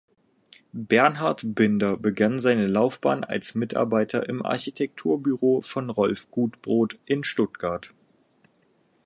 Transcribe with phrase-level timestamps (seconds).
[0.73, 7.93] Bernhard Binder begann seine Laufbahn als Mitarbeiter im Architekturbüro von Rolf Gutbrod in Stuttgart.